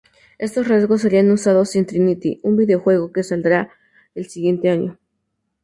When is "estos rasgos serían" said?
0.39-1.29